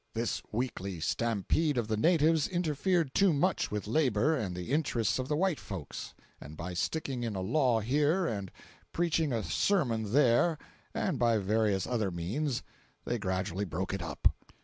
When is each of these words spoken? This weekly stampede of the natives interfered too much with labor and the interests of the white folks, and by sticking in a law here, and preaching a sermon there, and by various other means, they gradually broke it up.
This 0.15 0.41
weekly 0.51 0.99
stampede 0.99 1.77
of 1.77 1.87
the 1.87 1.95
natives 1.95 2.47
interfered 2.47 3.13
too 3.13 3.31
much 3.33 3.69
with 3.69 3.85
labor 3.85 4.35
and 4.35 4.55
the 4.55 4.71
interests 4.71 5.19
of 5.19 5.27
the 5.27 5.35
white 5.35 5.59
folks, 5.59 6.15
and 6.41 6.57
by 6.57 6.73
sticking 6.73 7.21
in 7.21 7.35
a 7.35 7.41
law 7.41 7.81
here, 7.81 8.25
and 8.25 8.49
preaching 8.91 9.31
a 9.31 9.43
sermon 9.43 10.11
there, 10.11 10.57
and 10.95 11.19
by 11.19 11.37
various 11.37 11.85
other 11.85 12.09
means, 12.09 12.63
they 13.05 13.19
gradually 13.19 13.63
broke 13.63 13.93
it 13.93 14.01
up. 14.01 14.33